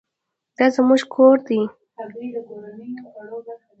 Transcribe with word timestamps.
دا 0.57 0.65
زموږ 0.75 1.01
ګور 1.13 1.37
دی؟ 1.47 1.61